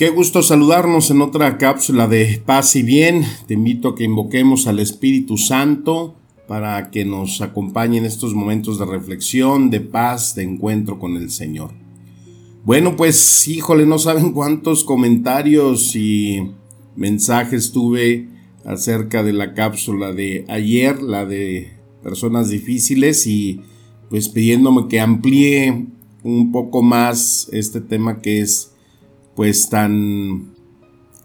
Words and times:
Qué 0.00 0.08
gusto 0.08 0.42
saludarnos 0.42 1.10
en 1.10 1.20
otra 1.20 1.58
cápsula 1.58 2.08
de 2.08 2.42
paz 2.46 2.74
y 2.74 2.82
bien. 2.82 3.22
Te 3.46 3.52
invito 3.52 3.90
a 3.90 3.94
que 3.94 4.04
invoquemos 4.04 4.66
al 4.66 4.78
Espíritu 4.78 5.36
Santo 5.36 6.14
para 6.48 6.90
que 6.90 7.04
nos 7.04 7.42
acompañe 7.42 7.98
en 7.98 8.06
estos 8.06 8.32
momentos 8.32 8.78
de 8.78 8.86
reflexión, 8.86 9.68
de 9.68 9.82
paz, 9.82 10.34
de 10.34 10.44
encuentro 10.44 10.98
con 10.98 11.18
el 11.18 11.30
Señor. 11.30 11.72
Bueno, 12.64 12.96
pues 12.96 13.46
híjole, 13.46 13.84
no 13.84 13.98
saben 13.98 14.32
cuántos 14.32 14.84
comentarios 14.84 15.94
y 15.94 16.50
mensajes 16.96 17.70
tuve 17.70 18.26
acerca 18.64 19.22
de 19.22 19.34
la 19.34 19.52
cápsula 19.52 20.14
de 20.14 20.46
ayer, 20.48 21.02
la 21.02 21.26
de 21.26 21.74
personas 22.02 22.48
difíciles 22.48 23.26
y 23.26 23.60
pues 24.08 24.30
pidiéndome 24.30 24.88
que 24.88 24.98
amplíe 24.98 25.88
un 26.22 26.52
poco 26.52 26.80
más 26.80 27.50
este 27.52 27.82
tema 27.82 28.22
que 28.22 28.40
es 28.40 28.70
pues 29.34 29.68
tan 29.68 30.54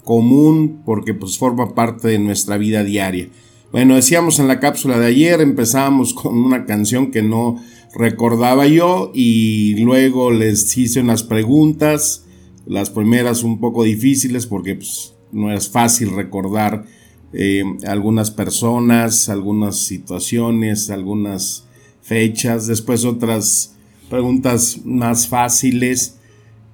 común 0.03 0.83
porque 0.85 1.13
pues 1.13 1.37
forma 1.37 1.75
parte 1.75 2.07
de 2.07 2.19
nuestra 2.19 2.57
vida 2.57 2.83
diaria. 2.83 3.29
Bueno, 3.71 3.95
decíamos 3.95 4.39
en 4.39 4.47
la 4.47 4.59
cápsula 4.59 4.97
de 4.99 5.07
ayer, 5.07 5.41
empezamos 5.41 6.13
con 6.13 6.37
una 6.37 6.65
canción 6.65 7.11
que 7.11 7.21
no 7.21 7.61
recordaba 7.93 8.67
yo 8.67 9.11
y 9.13 9.75
luego 9.83 10.31
les 10.31 10.77
hice 10.77 11.01
unas 11.01 11.23
preguntas, 11.23 12.25
las 12.65 12.89
primeras 12.89 13.43
un 13.43 13.59
poco 13.59 13.83
difíciles 13.83 14.47
porque 14.47 14.75
pues, 14.75 15.13
no 15.31 15.51
es 15.51 15.69
fácil 15.69 16.11
recordar 16.15 16.85
eh, 17.33 17.63
algunas 17.87 18.31
personas, 18.31 19.29
algunas 19.29 19.79
situaciones, 19.79 20.89
algunas 20.89 21.65
fechas, 22.01 22.67
después 22.67 23.03
otras 23.03 23.75
preguntas 24.09 24.79
más 24.85 25.27
fáciles 25.27 26.14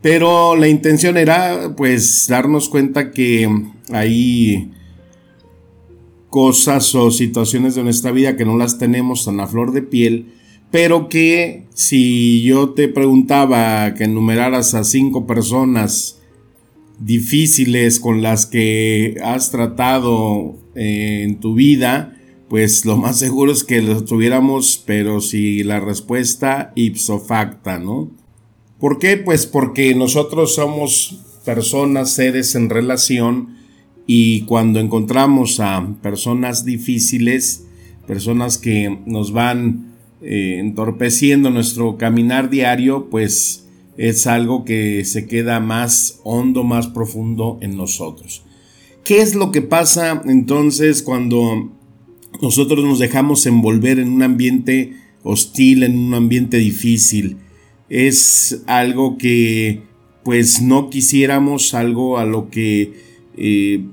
pero 0.02 0.56
la 0.56 0.68
intención 0.68 1.18
era 1.18 1.74
pues 1.76 2.28
darnos 2.28 2.70
cuenta 2.70 3.12
que 3.12 3.48
hay 3.92 4.72
cosas 6.30 6.96
o 6.96 7.12
situaciones 7.12 7.76
de 7.76 7.84
nuestra 7.84 8.12
vida 8.12 8.36
que 8.36 8.46
no 8.46 8.58
las 8.58 8.80
tenemos 8.80 9.26
tan 9.26 9.40
a 9.40 9.48
flor 9.48 9.74
de 9.74 9.84
piel, 9.84 10.34
pero 10.72 11.10
que 11.10 11.66
si 11.74 12.42
yo 12.42 12.70
te 12.70 12.88
preguntaba 12.88 13.94
que 13.94 14.06
enumeraras 14.06 14.74
a 14.74 14.84
cinco 14.84 15.28
personas 15.28 16.20
difíciles 17.00 18.00
con 18.00 18.22
las 18.22 18.46
que 18.46 19.18
has 19.24 19.52
tratado 19.52 20.56
eh, 20.76 21.24
en 21.24 21.40
tu 21.40 21.54
vida, 21.54 22.18
pues 22.48 22.86
lo 22.86 22.98
más 22.98 23.20
seguro 23.20 23.52
es 23.52 23.64
que 23.64 23.82
lo 23.82 24.04
tuviéramos, 24.06 24.82
pero 24.86 25.20
si 25.20 25.64
la 25.64 25.80
respuesta 25.80 26.72
ipso 26.76 27.20
facta, 27.20 27.78
¿no? 27.78 28.10
¿Por 28.82 28.98
qué? 28.98 29.16
Pues 29.16 29.46
porque 29.46 29.94
nosotros 29.94 30.56
somos 30.56 31.22
personas, 31.46 32.14
seres 32.14 32.56
en 32.56 32.72
relación 32.72 33.56
y 34.08 34.42
cuando 34.42 34.80
encontramos 34.80 35.60
a 35.60 35.88
personas 36.02 36.66
difíciles, 36.66 37.68
personas 38.08 38.58
que 38.58 38.98
nos 39.06 39.34
van 39.34 39.94
eh, 40.24 40.58
entorpeciendo 40.58 41.52
nuestro 41.52 42.00
caminar 42.00 42.50
diario, 42.50 43.08
pues 43.12 43.68
es 43.98 44.26
algo 44.26 44.66
que 44.66 45.06
se 45.06 45.28
queda 45.28 45.60
más 45.60 46.20
hondo, 46.24 46.64
más 46.64 46.88
profundo 46.88 47.60
en 47.62 47.78
nosotros. 47.78 48.42
¿Qué 49.04 49.22
es 49.22 49.36
lo 49.36 49.52
que 49.52 49.62
pasa 49.62 50.24
entonces 50.26 51.04
cuando 51.04 51.72
nosotros 52.42 52.84
nos 52.84 52.98
dejamos 52.98 53.46
envolver 53.46 54.00
en 54.00 54.10
un 54.10 54.24
ambiente 54.24 54.96
hostil, 55.22 55.84
en 55.84 56.00
un 56.00 56.16
ambiente 56.16 56.58
difícil? 56.58 57.38
Es 57.92 58.64
algo 58.68 59.18
que 59.18 59.84
pues 60.24 60.62
no 60.62 60.90
quisiéramos, 60.90 61.74
algo 61.74 62.18
a 62.18 62.26
lo 62.26 62.50
que 62.50 62.94
eh, 63.36 63.84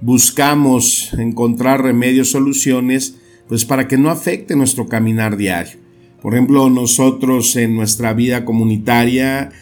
buscamos 0.00 1.12
encontrar 1.16 1.82
remedios, 1.82 2.30
soluciones, 2.30 3.18
pues 3.46 3.64
para 3.64 3.86
que 3.86 3.98
no 3.98 4.10
afecte 4.10 4.56
nuestro 4.56 4.88
caminar 4.88 5.36
diario. 5.36 5.78
Por 6.20 6.34
ejemplo, 6.34 6.68
nosotros 6.70 7.54
en 7.54 7.76
nuestra 7.76 8.14
vida 8.14 8.44
comunitaria, 8.44 9.52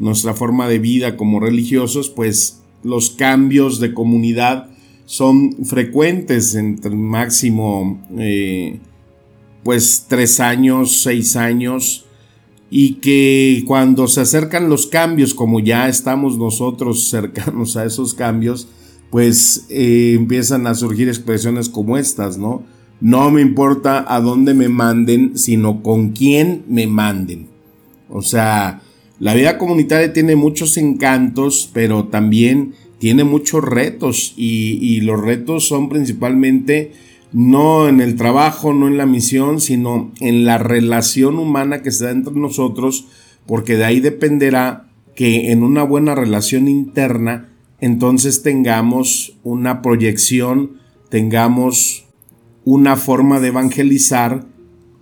nuestra 0.00 0.32
forma 0.32 0.66
de 0.66 0.78
vida 0.78 1.18
como 1.18 1.38
religiosos, 1.38 2.08
pues 2.08 2.62
los 2.82 3.10
cambios 3.10 3.78
de 3.78 3.92
comunidad 3.92 4.70
son 5.04 5.52
frecuentes 5.66 6.54
entre 6.54 6.94
máximo 6.94 8.02
eh, 8.16 8.78
pues 9.64 10.06
tres 10.08 10.40
años, 10.40 11.02
seis 11.02 11.36
años, 11.36 12.03
y 12.76 12.94
que 12.94 13.62
cuando 13.68 14.08
se 14.08 14.22
acercan 14.22 14.68
los 14.68 14.88
cambios, 14.88 15.32
como 15.32 15.60
ya 15.60 15.88
estamos 15.88 16.38
nosotros 16.38 17.08
cercanos 17.08 17.76
a 17.76 17.84
esos 17.84 18.14
cambios, 18.14 18.66
pues 19.10 19.66
eh, 19.70 20.14
empiezan 20.18 20.66
a 20.66 20.74
surgir 20.74 21.06
expresiones 21.06 21.68
como 21.68 21.96
estas, 21.96 22.36
¿no? 22.36 22.64
No 23.00 23.30
me 23.30 23.42
importa 23.42 24.04
a 24.12 24.20
dónde 24.20 24.54
me 24.54 24.68
manden, 24.68 25.38
sino 25.38 25.84
con 25.84 26.10
quién 26.10 26.64
me 26.66 26.88
manden. 26.88 27.46
O 28.08 28.22
sea, 28.22 28.82
la 29.20 29.34
vida 29.34 29.56
comunitaria 29.56 30.12
tiene 30.12 30.34
muchos 30.34 30.76
encantos, 30.76 31.70
pero 31.72 32.06
también 32.06 32.74
tiene 32.98 33.22
muchos 33.22 33.62
retos 33.62 34.34
y, 34.36 34.80
y 34.80 35.00
los 35.00 35.20
retos 35.20 35.68
son 35.68 35.88
principalmente 35.88 36.90
no 37.34 37.88
en 37.88 38.00
el 38.00 38.14
trabajo, 38.14 38.72
no 38.72 38.86
en 38.86 38.96
la 38.96 39.06
misión, 39.06 39.60
sino 39.60 40.12
en 40.20 40.44
la 40.44 40.56
relación 40.56 41.36
humana 41.40 41.82
que 41.82 41.90
se 41.90 42.04
da 42.04 42.12
entre 42.12 42.32
nosotros, 42.34 43.08
porque 43.44 43.76
de 43.76 43.84
ahí 43.84 43.98
dependerá 43.98 44.88
que 45.16 45.50
en 45.50 45.64
una 45.64 45.82
buena 45.82 46.14
relación 46.14 46.68
interna, 46.68 47.48
entonces 47.80 48.42
tengamos 48.42 49.36
una 49.42 49.82
proyección, 49.82 50.78
tengamos 51.08 52.04
una 52.64 52.94
forma 52.94 53.40
de 53.40 53.48
evangelizar 53.48 54.46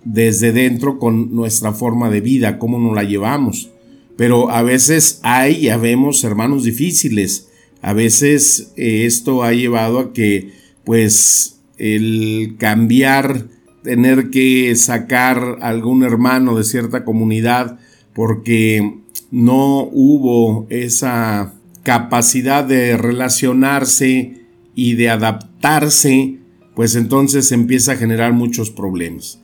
desde 0.03 0.51
dentro 0.51 0.97
con 0.97 1.35
nuestra 1.35 1.71
forma 1.71 2.09
de 2.09 2.21
vida, 2.21 2.57
cómo 2.57 2.79
nos 2.79 2.95
la 2.95 3.03
llevamos. 3.03 3.69
Pero 4.17 4.49
a 4.49 4.63
veces 4.63 5.19
hay, 5.21 5.61
ya 5.61 5.77
vemos, 5.77 6.23
hermanos 6.23 6.63
difíciles. 6.63 7.49
A 7.83 7.93
veces 7.93 8.73
eh, 8.75 9.05
esto 9.05 9.43
ha 9.43 9.53
llevado 9.53 9.99
a 9.99 10.13
que, 10.13 10.51
pues, 10.83 11.52
el 11.77 12.55
cambiar, 12.57 13.47
tener 13.83 14.29
que 14.29 14.75
sacar 14.75 15.57
algún 15.61 16.03
hermano 16.03 16.57
de 16.57 16.63
cierta 16.63 17.03
comunidad 17.03 17.79
porque 18.13 18.99
no 19.31 19.89
hubo 19.91 20.67
esa 20.69 21.53
capacidad 21.83 22.63
de 22.63 22.97
relacionarse 22.97 24.43
y 24.75 24.93
de 24.95 25.09
adaptarse, 25.09 26.37
pues 26.75 26.95
entonces 26.95 27.51
empieza 27.51 27.93
a 27.93 27.97
generar 27.97 28.33
muchos 28.33 28.71
problemas. 28.71 29.39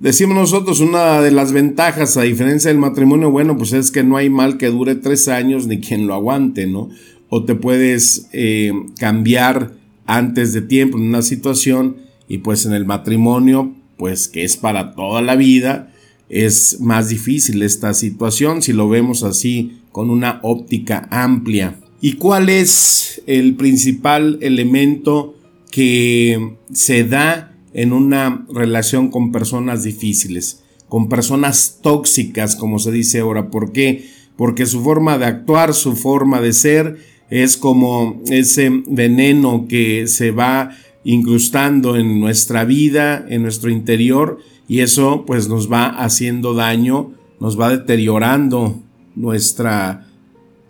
Decimos 0.00 0.36
nosotros, 0.36 0.78
una 0.78 1.20
de 1.20 1.32
las 1.32 1.52
ventajas, 1.52 2.16
a 2.16 2.22
diferencia 2.22 2.70
del 2.70 2.78
matrimonio, 2.78 3.32
bueno, 3.32 3.56
pues 3.56 3.72
es 3.72 3.90
que 3.90 4.04
no 4.04 4.16
hay 4.16 4.30
mal 4.30 4.56
que 4.56 4.68
dure 4.68 4.94
tres 4.94 5.26
años 5.26 5.66
ni 5.66 5.80
quien 5.80 6.06
lo 6.06 6.14
aguante, 6.14 6.68
¿no? 6.68 6.88
O 7.28 7.44
te 7.44 7.56
puedes 7.56 8.28
eh, 8.32 8.72
cambiar 8.98 9.72
antes 10.08 10.52
de 10.54 10.62
tiempo 10.62 10.98
en 10.98 11.04
una 11.04 11.22
situación 11.22 11.98
y 12.26 12.38
pues 12.38 12.66
en 12.66 12.72
el 12.72 12.86
matrimonio, 12.86 13.74
pues 13.96 14.26
que 14.26 14.42
es 14.42 14.56
para 14.56 14.94
toda 14.94 15.22
la 15.22 15.36
vida, 15.36 15.92
es 16.28 16.80
más 16.80 17.10
difícil 17.10 17.62
esta 17.62 17.94
situación 17.94 18.62
si 18.62 18.72
lo 18.72 18.88
vemos 18.88 19.22
así 19.22 19.78
con 19.92 20.10
una 20.10 20.40
óptica 20.42 21.06
amplia. 21.10 21.76
¿Y 22.00 22.14
cuál 22.14 22.48
es 22.48 23.22
el 23.26 23.54
principal 23.56 24.38
elemento 24.40 25.36
que 25.70 26.56
se 26.72 27.04
da 27.04 27.54
en 27.74 27.92
una 27.92 28.46
relación 28.52 29.10
con 29.10 29.30
personas 29.30 29.82
difíciles, 29.82 30.62
con 30.88 31.08
personas 31.08 31.80
tóxicas, 31.82 32.56
como 32.56 32.78
se 32.78 32.92
dice 32.92 33.20
ahora? 33.20 33.50
¿Por 33.50 33.72
qué? 33.72 34.08
Porque 34.36 34.64
su 34.66 34.82
forma 34.82 35.18
de 35.18 35.26
actuar, 35.26 35.74
su 35.74 35.96
forma 35.96 36.40
de 36.40 36.52
ser, 36.52 36.98
es 37.30 37.56
como 37.56 38.22
ese 38.26 38.82
veneno 38.86 39.66
que 39.68 40.06
se 40.06 40.30
va 40.30 40.70
incrustando 41.04 41.96
en 41.96 42.20
nuestra 42.20 42.64
vida, 42.64 43.24
en 43.28 43.42
nuestro 43.42 43.70
interior, 43.70 44.38
y 44.68 44.80
eso 44.80 45.24
pues 45.26 45.48
nos 45.48 45.70
va 45.70 45.86
haciendo 45.86 46.54
daño, 46.54 47.12
nos 47.40 47.58
va 47.58 47.70
deteriorando 47.70 48.80
nuestra 49.14 50.06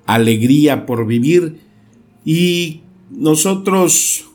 alegría 0.06 0.86
por 0.86 1.06
vivir. 1.06 1.58
Y 2.24 2.82
nosotros 3.10 4.26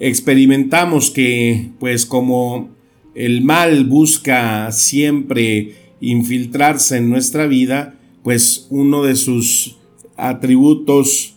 experimentamos 0.00 1.10
que 1.10 1.70
pues 1.78 2.06
como 2.06 2.70
el 3.14 3.42
mal 3.42 3.84
busca 3.84 4.72
siempre 4.72 5.76
infiltrarse 6.00 6.96
en 6.96 7.10
nuestra 7.10 7.46
vida, 7.46 7.94
pues 8.24 8.66
uno 8.70 9.04
de 9.04 9.16
sus 9.16 9.76
atributos 10.16 11.31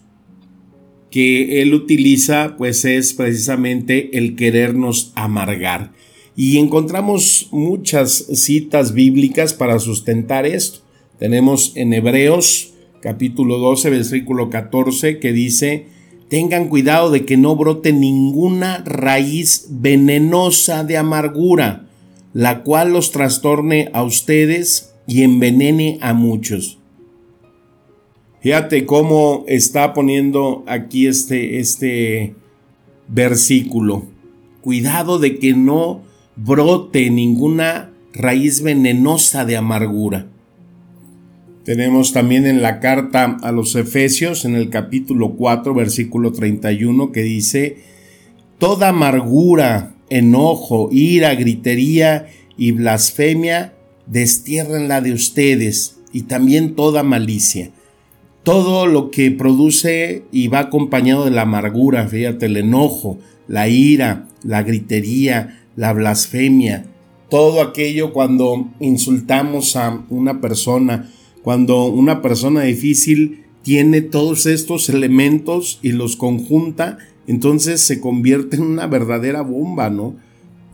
que 1.15 1.61
él 1.61 1.73
utiliza 1.73 2.57
pues 2.57 2.83
es 2.83 3.13
precisamente 3.13 4.17
el 4.17 4.35
querernos 4.35 5.13
amargar. 5.15 5.93
Y 6.35 6.57
encontramos 6.57 7.47
muchas 7.51 8.11
citas 8.33 8.93
bíblicas 8.93 9.53
para 9.53 9.79
sustentar 9.79 10.45
esto. 10.45 10.79
Tenemos 11.17 11.71
en 11.77 11.93
Hebreos 11.93 12.73
capítulo 13.01 13.59
12 13.59 13.91
versículo 13.91 14.49
14 14.49 15.19
que 15.19 15.31
dice, 15.31 15.85
tengan 16.27 16.67
cuidado 16.67 17.09
de 17.11 17.23
que 17.23 17.37
no 17.37 17.55
brote 17.55 17.93
ninguna 17.93 18.83
raíz 18.85 19.67
venenosa 19.69 20.83
de 20.83 20.97
amargura, 20.97 21.87
la 22.33 22.61
cual 22.63 22.91
los 22.91 23.11
trastorne 23.11 23.89
a 23.93 24.03
ustedes 24.03 24.91
y 25.07 25.23
envenene 25.23 25.97
a 26.01 26.11
muchos. 26.13 26.77
Fíjate 28.45 28.85
cómo 28.85 29.43
está 29.47 29.95
poniendo 29.95 30.63
aquí 30.67 31.07
este, 31.07 31.57
este 31.57 32.35
versículo. 33.07 34.05
Cuidado 34.61 35.17
de 35.17 35.39
que 35.39 35.55
no 35.55 36.03
brote 36.35 37.09
ninguna 37.09 37.91
raíz 38.13 38.61
venenosa 38.61 39.45
de 39.45 39.57
amargura. 39.57 40.27
Tenemos 41.63 42.13
también 42.13 42.45
en 42.45 42.61
la 42.61 42.79
carta 42.79 43.35
a 43.41 43.51
los 43.51 43.75
Efesios, 43.75 44.45
en 44.45 44.53
el 44.53 44.69
capítulo 44.69 45.33
4, 45.33 45.73
versículo 45.73 46.31
31, 46.31 47.11
que 47.11 47.23
dice, 47.23 47.77
Toda 48.59 48.89
amargura, 48.89 49.95
enojo, 50.11 50.89
ira, 50.91 51.33
gritería 51.33 52.27
y 52.57 52.73
blasfemia, 52.73 53.73
destiérrenla 54.05 55.01
de 55.01 55.13
ustedes, 55.13 55.97
y 56.13 56.21
también 56.25 56.75
toda 56.75 57.01
malicia 57.01 57.71
todo 58.45 58.85
lo 58.85 59.09
que 59.09 59.31
produce 59.31 60.23
y 60.31 60.47
va 60.49 60.59
acompañado 60.59 61.25
de 61.25 61.31
la 61.31 61.41
amargura, 61.41 62.07
fíjate, 62.07 62.45
el 62.45 62.57
enojo, 62.57 63.17
la 63.47 63.67
ira, 63.67 64.27
la 64.43 64.61
gritería, 64.61 65.63
la 65.75 65.91
blasfemia, 65.93 66.85
todo 67.29 67.61
aquello 67.61 68.13
cuando 68.13 68.69
insultamos 68.79 69.75
a 69.75 70.05
una 70.09 70.41
persona, 70.41 71.11
cuando 71.41 71.85
una 71.85 72.21
persona 72.21 72.61
difícil 72.61 73.45
tiene 73.63 74.01
todos 74.01 74.45
estos 74.45 74.89
elementos 74.89 75.79
y 75.81 75.93
los 75.93 76.15
conjunta, 76.15 76.99
entonces 77.25 77.81
se 77.81 77.99
convierte 77.99 78.57
en 78.57 78.61
una 78.61 78.85
verdadera 78.85 79.41
bomba, 79.41 79.89
¿no? 79.89 80.15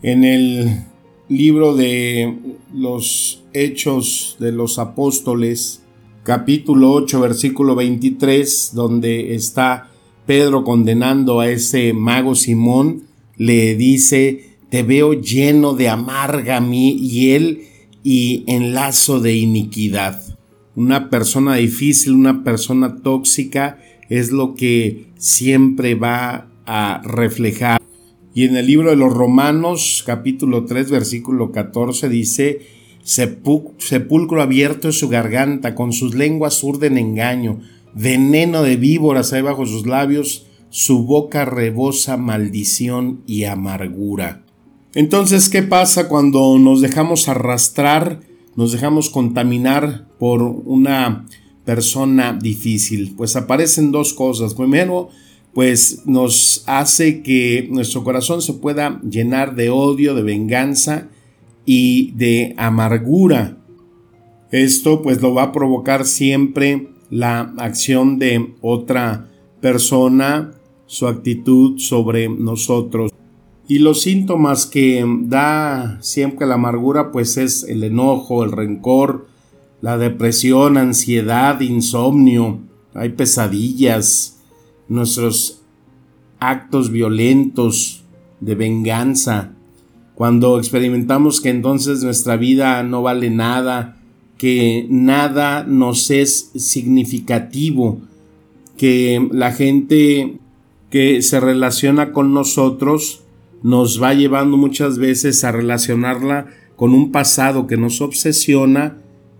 En 0.02 0.24
el 0.24 0.84
libro 1.30 1.74
de 1.74 2.36
los 2.74 3.42
Hechos 3.54 4.36
de 4.38 4.52
los 4.52 4.78
Apóstoles, 4.78 5.81
capítulo 6.22 6.92
8, 6.92 7.20
versículo 7.20 7.74
23, 7.74 8.72
donde 8.74 9.34
está 9.34 9.90
Pedro 10.26 10.64
condenando 10.64 11.40
a 11.40 11.50
ese 11.50 11.92
mago 11.92 12.34
Simón, 12.34 13.04
le 13.36 13.74
dice, 13.74 14.56
te 14.70 14.82
veo 14.82 15.14
lleno 15.14 15.74
de 15.74 15.88
amarga 15.88 16.64
y 16.70 17.30
él 17.30 17.62
y 18.04 18.44
en 18.46 18.72
lazo 18.72 19.20
de 19.20 19.34
iniquidad. 19.34 20.22
Una 20.76 21.10
persona 21.10 21.56
difícil, 21.56 22.14
una 22.14 22.44
persona 22.44 23.02
tóxica 23.02 23.80
es 24.08 24.30
lo 24.30 24.54
que 24.54 25.06
siempre 25.16 25.94
va 25.94 26.48
a 26.66 27.02
reflejar. 27.04 27.80
Y 28.34 28.44
en 28.44 28.56
el 28.56 28.66
libro 28.66 28.90
de 28.90 28.96
los 28.96 29.12
Romanos, 29.12 30.02
capítulo 30.06 30.64
3, 30.64 30.90
versículo 30.90 31.52
14, 31.52 32.08
dice, 32.08 32.60
sepulcro 33.02 34.42
abierto 34.42 34.88
es 34.88 34.98
su 34.98 35.08
garganta, 35.08 35.74
con 35.74 35.92
sus 35.92 36.14
lenguas 36.14 36.62
urden 36.62 36.98
engaño, 36.98 37.60
veneno 37.94 38.62
de 38.62 38.76
víboras 38.76 39.32
hay 39.32 39.42
bajo 39.42 39.66
sus 39.66 39.86
labios, 39.86 40.46
su 40.70 41.04
boca 41.04 41.44
rebosa 41.44 42.16
maldición 42.16 43.22
y 43.26 43.44
amargura. 43.44 44.42
Entonces, 44.94 45.48
¿qué 45.48 45.62
pasa 45.62 46.08
cuando 46.08 46.58
nos 46.58 46.80
dejamos 46.80 47.28
arrastrar, 47.28 48.20
nos 48.56 48.72
dejamos 48.72 49.10
contaminar 49.10 50.06
por 50.18 50.42
una 50.42 51.26
persona 51.64 52.38
difícil? 52.40 53.14
Pues 53.16 53.36
aparecen 53.36 53.90
dos 53.90 54.12
cosas. 54.12 54.54
Primero, 54.54 55.08
pues 55.54 56.02
nos 56.06 56.64
hace 56.66 57.22
que 57.22 57.68
nuestro 57.70 58.04
corazón 58.04 58.42
se 58.42 58.54
pueda 58.54 59.00
llenar 59.02 59.54
de 59.54 59.70
odio, 59.70 60.14
de 60.14 60.22
venganza, 60.22 61.08
y 61.64 62.12
de 62.12 62.54
amargura. 62.56 63.58
Esto 64.50 65.02
pues 65.02 65.22
lo 65.22 65.34
va 65.34 65.44
a 65.44 65.52
provocar 65.52 66.04
siempre 66.04 66.88
la 67.10 67.52
acción 67.58 68.18
de 68.18 68.54
otra 68.60 69.28
persona, 69.60 70.52
su 70.86 71.06
actitud 71.06 71.78
sobre 71.78 72.28
nosotros. 72.28 73.12
Y 73.68 73.78
los 73.78 74.02
síntomas 74.02 74.66
que 74.66 75.04
da 75.24 75.98
siempre 76.02 76.46
la 76.46 76.54
amargura 76.54 77.12
pues 77.12 77.36
es 77.36 77.64
el 77.64 77.84
enojo, 77.84 78.44
el 78.44 78.52
rencor, 78.52 79.28
la 79.80 79.98
depresión, 79.98 80.76
ansiedad, 80.76 81.60
insomnio, 81.60 82.60
hay 82.94 83.10
pesadillas, 83.10 84.38
nuestros 84.88 85.62
actos 86.38 86.90
violentos 86.90 88.04
de 88.40 88.54
venganza, 88.54 89.52
cuando 90.22 90.56
experimentamos 90.60 91.40
que 91.40 91.48
entonces 91.48 92.04
nuestra 92.04 92.36
vida 92.36 92.80
no 92.84 93.02
vale 93.02 93.28
nada, 93.28 93.96
que 94.38 94.86
nada 94.88 95.64
nos 95.64 96.12
es 96.12 96.52
significativo, 96.54 98.00
que 98.76 99.28
la 99.32 99.50
gente 99.50 100.34
que 100.90 101.22
se 101.22 101.40
relaciona 101.40 102.12
con 102.12 102.34
nosotros 102.34 103.24
nos 103.64 104.00
va 104.00 104.14
llevando 104.14 104.56
muchas 104.56 104.96
veces 104.96 105.42
a 105.42 105.50
relacionarla 105.50 106.46
con 106.76 106.94
un 106.94 107.10
pasado 107.10 107.66
que 107.66 107.76
nos 107.76 108.00
obsesiona 108.00 108.98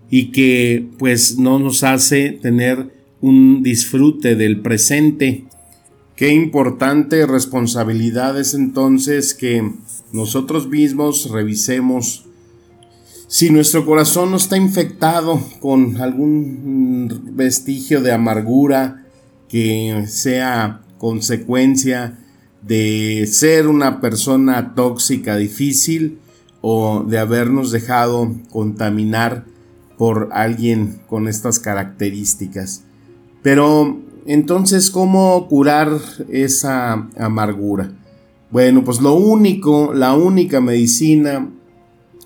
y 0.09 0.33
que 0.33 0.85
pues 0.99 1.39
no 1.39 1.59
nos 1.59 1.85
hace 1.85 2.31
tener 2.31 2.93
un 3.21 3.63
disfrute 3.63 4.35
del 4.35 4.59
presente. 4.59 5.45
Qué 6.15 6.31
importante 6.31 7.25
responsabilidad 7.25 8.39
es 8.39 8.53
entonces 8.53 9.33
que 9.33 9.71
nosotros 10.11 10.67
mismos 10.67 11.31
revisemos 11.31 12.25
si 13.27 13.49
nuestro 13.49 13.83
corazón 13.83 14.29
no 14.29 14.37
está 14.37 14.57
infectado 14.57 15.41
con 15.59 15.99
algún 15.99 17.31
vestigio 17.31 17.99
de 18.01 18.11
amargura 18.11 19.07
que 19.49 20.05
sea 20.07 20.81
consecuencia 20.99 22.19
de 22.61 23.27
ser 23.27 23.67
una 23.67 23.99
persona 23.99 24.75
tóxica 24.75 25.35
difícil 25.35 26.19
o 26.61 27.03
de 27.03 27.17
habernos 27.17 27.71
dejado 27.71 28.35
contaminar 28.51 29.45
por 29.97 30.29
alguien 30.31 31.01
con 31.07 31.27
estas 31.27 31.57
características. 31.57 32.83
Pero 33.41 33.99
entonces, 34.25 34.89
¿cómo 34.89 35.47
curar 35.47 35.89
esa 36.29 37.09
amargura? 37.17 37.91
Bueno, 38.51 38.83
pues 38.83 39.01
lo 39.01 39.13
único, 39.15 39.93
la 39.93 40.13
única 40.13 40.61
medicina, 40.61 41.49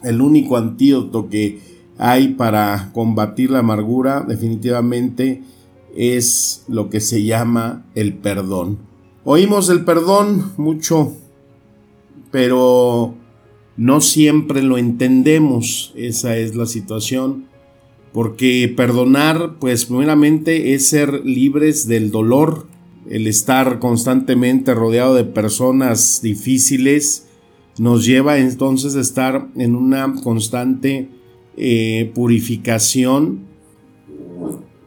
el 0.03 0.21
único 0.21 0.57
antídoto 0.57 1.29
que 1.29 1.59
hay 1.97 2.29
para 2.29 2.91
combatir 2.93 3.49
la 3.49 3.59
amargura 3.59 4.25
definitivamente 4.27 5.41
es 5.95 6.63
lo 6.67 6.89
que 6.89 6.99
se 6.99 7.23
llama 7.23 7.85
el 7.95 8.13
perdón. 8.13 8.77
Oímos 9.23 9.69
el 9.69 9.83
perdón 9.83 10.51
mucho, 10.57 11.13
pero 12.31 13.15
no 13.75 14.01
siempre 14.01 14.61
lo 14.61 14.77
entendemos. 14.77 15.93
Esa 15.95 16.37
es 16.37 16.55
la 16.55 16.65
situación. 16.65 17.46
Porque 18.13 18.73
perdonar, 18.75 19.55
pues 19.59 19.85
primeramente 19.85 20.73
es 20.73 20.87
ser 20.87 21.25
libres 21.25 21.87
del 21.87 22.11
dolor, 22.11 22.67
el 23.09 23.27
estar 23.27 23.79
constantemente 23.79 24.73
rodeado 24.73 25.15
de 25.15 25.23
personas 25.23 26.21
difíciles 26.21 27.27
nos 27.79 28.05
lleva 28.05 28.37
entonces 28.39 28.95
a 28.95 29.01
estar 29.01 29.47
en 29.55 29.75
una 29.75 30.15
constante 30.23 31.09
eh, 31.55 32.11
purificación. 32.13 33.41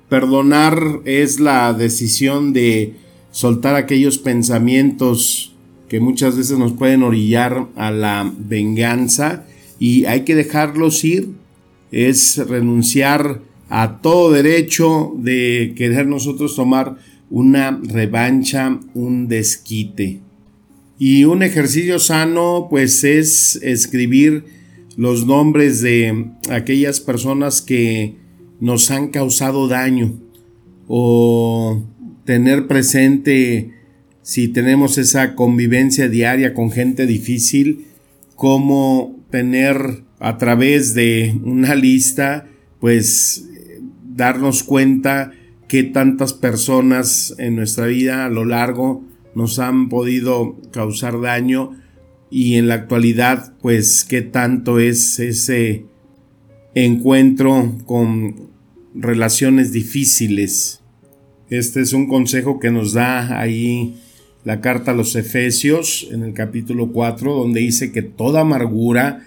Perdonar 0.09 1.01
es 1.05 1.39
la 1.41 1.73
decisión 1.73 2.53
de 2.53 2.97
soltar 3.31 3.77
aquellos 3.77 4.19
pensamientos 4.19 5.55
que 5.89 6.01
muchas 6.01 6.37
veces 6.37 6.59
nos 6.59 6.73
pueden 6.73 7.03
orillar 7.03 7.69
a 7.77 7.91
la 7.91 8.33
venganza 8.39 9.47
y 9.79 10.05
hay 10.05 10.23
que 10.25 10.35
dejarlos 10.35 11.05
ir. 11.05 11.31
Es 11.91 12.39
renunciar 12.39 13.43
a 13.69 14.01
todo 14.01 14.33
derecho 14.33 15.15
de 15.17 15.75
querer 15.77 16.07
nosotros 16.07 16.57
tomar 16.57 16.97
una 17.31 17.81
revancha, 17.83 18.81
un 18.95 19.29
desquite. 19.29 20.21
Y 20.99 21.25
un 21.25 21.43
ejercicio 21.43 21.99
sano 21.99 22.67
pues 22.69 23.05
es 23.05 23.57
escribir 23.63 24.45
los 24.97 25.27
nombres 25.27 25.81
de 25.81 26.33
aquellas 26.51 27.01
personas 27.01 27.63
que 27.63 28.17
nos 28.61 28.91
han 28.91 29.09
causado 29.09 29.69
daño 29.69 30.19
o 30.89 31.83
tener 32.25 32.67
presente 32.67 33.73
si 34.23 34.49
tenemos 34.49 34.99
esa 34.99 35.35
convivencia 35.35 36.09
diaria 36.09 36.53
con 36.53 36.71
gente 36.71 37.07
difícil, 37.07 37.87
como 38.35 39.19
tener 39.31 40.03
a 40.21 40.39
través 40.39 40.95
de 40.95 41.39
una 41.43 41.75
lista, 41.75 42.47
pues 42.79 43.49
darnos 44.15 44.63
cuenta 44.63 45.33
que 45.67 45.83
tantas 45.83 46.35
personas 46.35 47.35
en 47.39 47.57
nuestra 47.57 47.87
vida 47.87 48.27
a 48.27 48.29
lo 48.29 48.45
largo 48.45 49.05
nos 49.35 49.59
han 49.59 49.89
podido 49.89 50.57
causar 50.73 51.21
daño 51.21 51.73
y 52.31 52.57
en 52.57 52.69
la 52.69 52.75
actualidad 52.75 53.55
pues 53.61 54.05
qué 54.05 54.23
tanto 54.23 54.79
es 54.79 55.19
ese 55.19 55.87
encuentro 56.75 57.79
con 57.87 58.51
relaciones 58.95 59.73
difíciles. 59.73 60.81
Este 61.49 61.81
es 61.81 61.93
un 61.93 62.09
consejo 62.09 62.61
que 62.61 62.71
nos 62.71 62.93
da 62.93 63.41
ahí 63.41 63.97
la 64.45 64.61
carta 64.61 64.93
a 64.93 64.95
los 64.95 65.17
Efesios 65.17 66.09
en 66.13 66.23
el 66.23 66.33
capítulo 66.33 66.93
4 66.93 67.35
donde 67.35 67.61
dice 67.61 67.93
que 67.93 68.03
toda 68.03 68.41
amargura, 68.43 69.25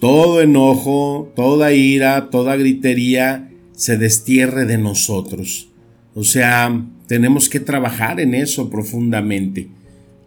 todo 0.00 0.40
enojo, 0.40 1.32
toda 1.34 1.72
ira, 1.72 2.30
toda 2.30 2.56
gritería 2.56 3.50
se 3.72 3.98
destierre 3.98 4.64
de 4.64 4.78
nosotros. 4.78 5.68
O 6.14 6.24
sea, 6.24 6.84
tenemos 7.06 7.48
que 7.48 7.60
trabajar 7.60 8.20
en 8.20 8.34
eso 8.34 8.70
profundamente. 8.70 9.68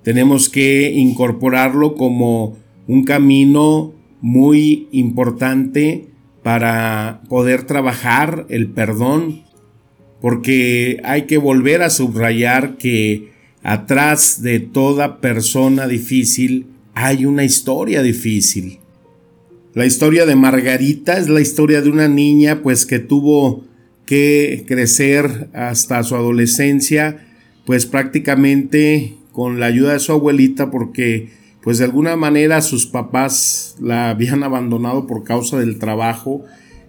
Tenemos 0.03 0.49
que 0.49 0.91
incorporarlo 0.91 1.95
como 1.95 2.57
un 2.87 3.03
camino 3.03 3.93
muy 4.21 4.87
importante 4.91 6.07
para 6.43 7.21
poder 7.29 7.63
trabajar 7.63 8.45
el 8.49 8.69
perdón, 8.69 9.43
porque 10.21 11.01
hay 11.03 11.23
que 11.23 11.37
volver 11.37 11.81
a 11.81 11.89
subrayar 11.89 12.77
que 12.77 13.31
atrás 13.61 14.41
de 14.41 14.59
toda 14.59 15.19
persona 15.21 15.87
difícil 15.87 16.67
hay 16.93 17.25
una 17.25 17.43
historia 17.43 18.01
difícil. 18.01 18.79
La 19.79 19.85
historia 19.85 20.25
de 20.25 20.35
Margarita 20.35 21.17
es 21.17 21.29
la 21.29 21.39
historia 21.39 21.81
de 21.81 21.89
una 21.89 22.09
niña 22.09 22.61
pues 22.61 22.85
que 22.85 22.99
tuvo 22.99 23.63
que 24.05 24.65
crecer 24.67 25.47
hasta 25.53 26.03
su 26.03 26.17
adolescencia 26.17 27.25
pues 27.65 27.85
prácticamente 27.85 29.15
con 29.31 29.61
la 29.61 29.67
ayuda 29.67 29.93
de 29.93 29.99
su 29.99 30.11
abuelita 30.11 30.69
porque 30.69 31.29
pues 31.63 31.77
de 31.77 31.85
alguna 31.85 32.17
manera 32.17 32.61
sus 32.61 32.87
papás 32.87 33.77
la 33.79 34.09
habían 34.09 34.43
abandonado 34.43 35.07
por 35.07 35.23
causa 35.23 35.57
del 35.57 35.79
trabajo 35.79 36.43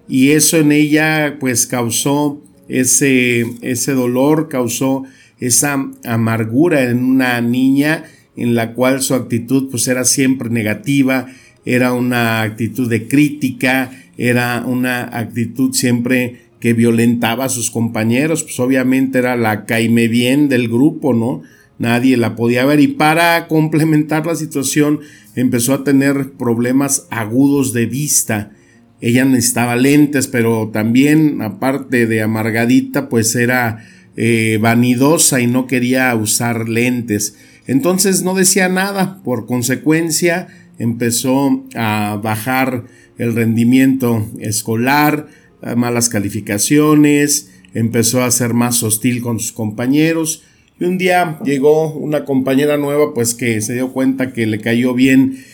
y 0.08 0.32
eso 0.32 0.56
en 0.56 0.72
ella 0.72 1.36
pues 1.38 1.68
causó 1.68 2.42
ese, 2.66 3.46
ese 3.62 3.92
dolor, 3.92 4.48
causó 4.48 5.04
esa 5.38 5.92
amargura 6.04 6.82
en 6.90 7.04
una 7.04 7.40
niña 7.40 8.02
en 8.34 8.56
la 8.56 8.74
cual 8.74 9.00
su 9.00 9.14
actitud 9.14 9.70
pues 9.70 9.86
era 9.86 10.04
siempre 10.04 10.50
negativa, 10.50 11.28
era 11.64 11.92
una 11.92 12.42
actitud 12.42 12.88
de 12.88 13.06
crítica, 13.08 13.90
era 14.16 14.64
una 14.66 15.02
actitud 15.16 15.72
siempre 15.72 16.42
que 16.60 16.74
violentaba 16.74 17.46
a 17.46 17.48
sus 17.48 17.70
compañeros, 17.70 18.42
pues 18.42 18.60
obviamente 18.60 19.18
era 19.18 19.36
la 19.36 19.64
caime 19.64 20.08
bien 20.08 20.48
del 20.48 20.68
grupo, 20.68 21.14
¿no? 21.14 21.42
nadie 21.80 22.18
la 22.18 22.36
podía 22.36 22.64
ver 22.66 22.78
y 22.78 22.88
para 22.88 23.48
complementar 23.48 24.26
la 24.26 24.36
situación 24.36 25.00
empezó 25.34 25.72
a 25.72 25.82
tener 25.82 26.32
problemas 26.32 27.08
agudos 27.10 27.72
de 27.72 27.86
vista. 27.86 28.52
Ella 29.00 29.24
necesitaba 29.24 29.76
lentes, 29.76 30.28
pero 30.28 30.68
también 30.72 31.40
aparte 31.40 32.06
de 32.06 32.20
amargadita, 32.20 33.08
pues 33.08 33.34
era 33.34 33.86
eh, 34.16 34.58
vanidosa 34.60 35.40
y 35.40 35.46
no 35.46 35.66
quería 35.66 36.14
usar 36.14 36.68
lentes. 36.68 37.36
Entonces 37.66 38.22
no 38.22 38.34
decía 38.34 38.68
nada, 38.68 39.22
por 39.24 39.46
consecuencia 39.46 40.48
empezó 40.80 41.62
a 41.76 42.18
bajar 42.20 42.84
el 43.18 43.34
rendimiento 43.36 44.26
escolar, 44.40 45.28
malas 45.76 46.08
calificaciones, 46.08 47.52
empezó 47.74 48.24
a 48.24 48.30
ser 48.30 48.54
más 48.54 48.82
hostil 48.82 49.22
con 49.22 49.38
sus 49.38 49.52
compañeros 49.52 50.42
y 50.80 50.86
un 50.86 50.96
día 50.96 51.38
llegó 51.44 51.92
una 51.92 52.24
compañera 52.24 52.78
nueva, 52.78 53.12
pues 53.12 53.34
que 53.34 53.60
se 53.60 53.74
dio 53.74 53.92
cuenta 53.92 54.32
que 54.32 54.46
le 54.46 54.60
cayó 54.60 54.94
bien 54.94 55.44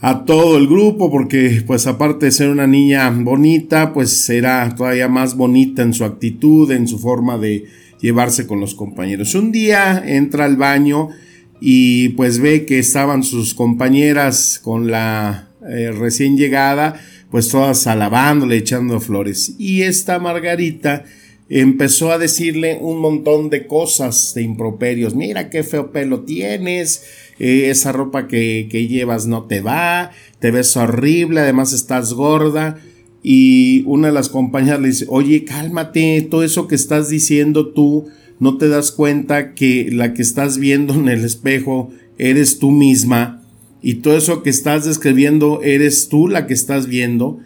a 0.00 0.24
todo 0.24 0.58
el 0.58 0.66
grupo, 0.66 1.08
porque 1.08 1.62
pues 1.64 1.86
aparte 1.86 2.26
de 2.26 2.32
ser 2.32 2.50
una 2.50 2.66
niña 2.66 3.08
bonita, 3.10 3.94
pues 3.94 4.28
era 4.28 4.74
todavía 4.74 5.06
más 5.06 5.36
bonita 5.36 5.82
en 5.82 5.94
su 5.94 6.04
actitud, 6.04 6.70
en 6.72 6.88
su 6.88 6.98
forma 6.98 7.38
de 7.38 7.66
llevarse 8.00 8.48
con 8.48 8.58
los 8.58 8.74
compañeros. 8.74 9.36
Un 9.36 9.52
día 9.52 10.02
entra 10.04 10.44
al 10.44 10.56
baño 10.56 11.10
y 11.60 12.10
pues 12.10 12.38
ve 12.38 12.66
que 12.66 12.78
estaban 12.78 13.22
sus 13.22 13.54
compañeras 13.54 14.60
con 14.62 14.90
la 14.90 15.48
eh, 15.68 15.92
recién 15.92 16.36
llegada, 16.36 17.00
pues 17.30 17.48
todas 17.48 17.86
alabándole, 17.86 18.56
echando 18.56 19.00
flores. 19.00 19.54
Y 19.58 19.82
esta 19.82 20.18
Margarita, 20.18 21.04
empezó 21.48 22.10
a 22.10 22.18
decirle 22.18 22.78
un 22.80 23.00
montón 23.00 23.50
de 23.50 23.66
cosas, 23.66 24.32
de 24.34 24.42
improperios. 24.42 25.14
Mira 25.14 25.50
qué 25.50 25.62
feo 25.62 25.92
pelo 25.92 26.20
tienes, 26.20 27.04
eh, 27.38 27.68
esa 27.70 27.92
ropa 27.92 28.26
que, 28.26 28.68
que, 28.70 28.88
llevas 28.88 29.26
no 29.26 29.44
te 29.44 29.60
va, 29.60 30.10
te 30.40 30.50
ves 30.50 30.76
horrible, 30.76 31.40
además 31.40 31.72
estás 31.72 32.12
gorda. 32.12 32.78
Y 33.22 33.82
una 33.86 34.08
de 34.08 34.14
las 34.14 34.28
compañeras 34.28 34.80
le 34.80 34.88
dice, 34.88 35.06
oye, 35.08 35.44
cálmate, 35.44 36.26
todo 36.30 36.44
eso 36.44 36.68
que 36.68 36.76
estás 36.76 37.08
diciendo 37.08 37.72
tú, 37.72 38.06
no 38.38 38.58
te 38.58 38.68
das 38.68 38.92
cuenta 38.92 39.54
que 39.54 39.88
la 39.90 40.14
que 40.14 40.22
estás 40.22 40.58
viendo 40.58 40.94
en 40.94 41.08
el 41.08 41.24
espejo 41.24 41.90
eres 42.18 42.58
tú 42.58 42.70
misma. 42.70 43.42
Y 43.82 43.96
todo 43.96 44.16
eso 44.16 44.42
que 44.42 44.50
estás 44.50 44.84
describiendo 44.84 45.60
eres 45.62 46.08
tú 46.08 46.28
la 46.28 46.46
que 46.46 46.54
estás 46.54 46.86
viendo. 46.86 47.40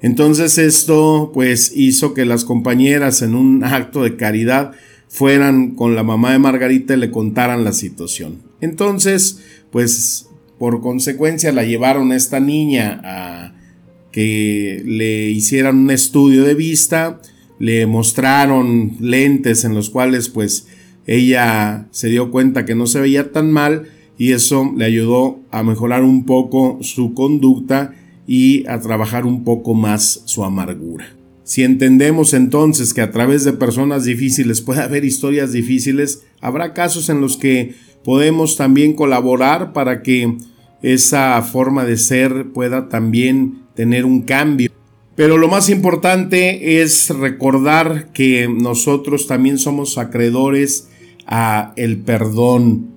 Entonces 0.00 0.58
esto 0.58 1.30
pues 1.32 1.72
hizo 1.74 2.12
que 2.14 2.24
las 2.24 2.44
compañeras 2.44 3.22
en 3.22 3.34
un 3.34 3.62
acto 3.62 4.02
de 4.02 4.16
caridad 4.16 4.72
fueran 5.08 5.74
con 5.74 5.94
la 5.94 6.02
mamá 6.02 6.32
de 6.32 6.38
Margarita 6.38 6.94
y 6.94 6.98
le 6.98 7.10
contaran 7.10 7.64
la 7.64 7.72
situación. 7.72 8.38
Entonces 8.60 9.40
pues 9.70 10.28
por 10.58 10.80
consecuencia 10.80 11.52
la 11.52 11.64
llevaron 11.64 12.12
a 12.12 12.16
esta 12.16 12.40
niña 12.40 13.00
a 13.04 13.54
que 14.12 14.82
le 14.84 15.30
hicieran 15.30 15.78
un 15.78 15.90
estudio 15.90 16.44
de 16.44 16.54
vista, 16.54 17.20
le 17.62 17.86
mostraron 17.86 18.96
lentes 18.98 19.62
en 19.62 19.72
los 19.72 19.88
cuales 19.88 20.28
pues 20.28 20.66
ella 21.06 21.86
se 21.92 22.08
dio 22.08 22.32
cuenta 22.32 22.64
que 22.64 22.74
no 22.74 22.88
se 22.88 22.98
veía 22.98 23.30
tan 23.30 23.52
mal 23.52 23.84
y 24.18 24.32
eso 24.32 24.72
le 24.76 24.84
ayudó 24.84 25.38
a 25.52 25.62
mejorar 25.62 26.02
un 26.02 26.24
poco 26.24 26.78
su 26.80 27.14
conducta 27.14 27.94
y 28.26 28.66
a 28.66 28.80
trabajar 28.80 29.26
un 29.26 29.44
poco 29.44 29.74
más 29.74 30.22
su 30.24 30.42
amargura. 30.42 31.14
Si 31.44 31.62
entendemos 31.62 32.34
entonces 32.34 32.92
que 32.92 33.00
a 33.00 33.12
través 33.12 33.44
de 33.44 33.52
personas 33.52 34.02
difíciles 34.02 34.60
puede 34.60 34.82
haber 34.82 35.04
historias 35.04 35.52
difíciles, 35.52 36.24
habrá 36.40 36.74
casos 36.74 37.10
en 37.10 37.20
los 37.20 37.36
que 37.36 37.76
podemos 38.02 38.56
también 38.56 38.94
colaborar 38.94 39.72
para 39.72 40.02
que 40.02 40.36
esa 40.82 41.40
forma 41.42 41.84
de 41.84 41.96
ser 41.96 42.50
pueda 42.52 42.88
también 42.88 43.60
tener 43.76 44.04
un 44.04 44.22
cambio. 44.22 44.72
Pero 45.14 45.36
lo 45.36 45.48
más 45.48 45.68
importante 45.68 46.82
es 46.82 47.10
recordar 47.10 48.12
que 48.12 48.48
nosotros 48.48 49.26
también 49.26 49.58
somos 49.58 49.98
acreedores 49.98 50.88
a 51.26 51.74
el 51.76 51.98
perdón, 51.98 52.92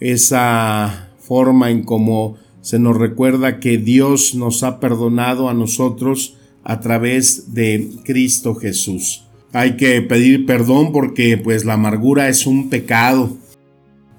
esa 0.00 1.10
forma 1.20 1.70
en 1.70 1.82
cómo 1.82 2.36
se 2.62 2.78
nos 2.78 2.96
recuerda 2.96 3.60
que 3.60 3.78
Dios 3.78 4.34
nos 4.34 4.62
ha 4.62 4.80
perdonado 4.80 5.48
a 5.48 5.54
nosotros 5.54 6.36
a 6.64 6.80
través 6.80 7.54
de 7.54 7.88
Cristo 8.04 8.54
Jesús. 8.54 9.24
Hay 9.52 9.76
que 9.76 10.02
pedir 10.02 10.46
perdón 10.46 10.92
porque 10.92 11.38
pues 11.38 11.64
la 11.64 11.74
amargura 11.74 12.28
es 12.28 12.46
un 12.46 12.68
pecado. 12.68 13.36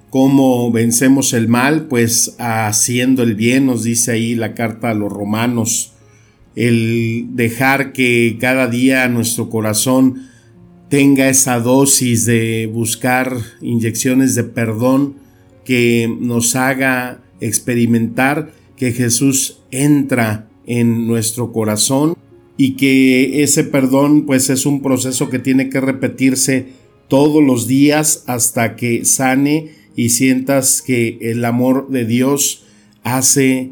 ¿Cómo 0.10 0.72
vencemos 0.72 1.34
el 1.34 1.48
mal? 1.48 1.86
Pues 1.88 2.36
haciendo 2.40 3.22
el 3.22 3.36
bien, 3.36 3.68
nos 3.68 3.84
dice 3.84 4.12
ahí 4.12 4.34
la 4.36 4.56
carta 4.56 4.90
a 4.90 4.96
los 4.96 5.12
romanos. 5.12 5.94
El 6.60 7.28
dejar 7.38 7.94
que 7.94 8.38
cada 8.38 8.68
día 8.68 9.08
nuestro 9.08 9.50
corazón 9.50 10.28
tenga 10.90 11.30
esa 11.30 11.58
dosis 11.62 12.26
de 12.26 12.70
buscar 12.70 13.38
inyecciones 13.62 14.36
de 14.36 14.44
perdón 14.44 15.16
que 15.64 16.14
nos 16.20 16.58
haga 16.58 17.22
experimentar 17.40 18.52
que 18.76 18.92
Jesús 18.92 19.62
entra 19.72 20.50
en 20.66 21.08
nuestro 21.08 21.54
corazón 21.54 22.18
y 22.58 22.74
que 22.74 23.42
ese 23.42 23.64
perdón 23.64 24.26
pues 24.26 24.50
es 24.50 24.66
un 24.66 24.82
proceso 24.82 25.30
que 25.30 25.40
tiene 25.40 25.70
que 25.70 25.80
repetirse 25.80 26.68
todos 27.08 27.42
los 27.42 27.68
días 27.68 28.26
hasta 28.28 28.76
que 28.76 29.06
sane 29.06 29.70
y 29.96 30.10
sientas 30.10 30.82
que 30.82 31.20
el 31.22 31.46
amor 31.46 31.88
de 31.88 32.04
Dios 32.04 32.66
hace 33.04 33.72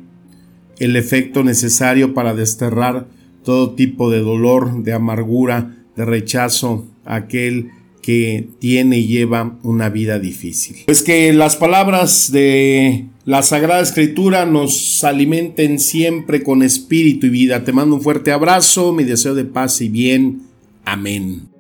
el 0.80 0.96
efecto 0.96 1.44
necesario 1.44 2.14
para 2.14 2.34
desterrar 2.34 3.08
todo 3.44 3.76
tipo 3.76 4.12
de 4.12 4.20
dolor, 4.20 4.84
de 4.84 4.94
amargura, 4.94 5.76
de 5.96 6.06
rechazo 6.06 6.86
a 7.06 7.16
aquel 7.16 7.72
que 8.02 8.48
tiene 8.60 9.00
y 9.00 9.08
lleva 9.08 9.58
una 9.64 9.90
vida 9.90 10.20
difícil. 10.20 10.78
Pues 10.86 11.04
que 11.04 11.34
las 11.34 11.58
palabras 11.58 12.32
de 12.32 13.06
la 13.26 13.42
Sagrada 13.42 13.82
Escritura 13.82 14.46
nos 14.46 15.04
alimenten 15.04 15.80
siempre 15.80 16.42
con 16.42 16.64
espíritu 16.64 17.26
y 17.26 17.30
vida. 17.30 17.66
Te 17.66 17.74
mando 17.74 17.96
un 17.96 18.02
fuerte 18.02 18.32
abrazo, 18.32 18.94
mi 18.94 19.04
deseo 19.04 19.36
de 19.36 19.44
paz 19.44 19.82
y 19.82 19.90
bien. 19.90 20.44
Amén. 20.86 21.57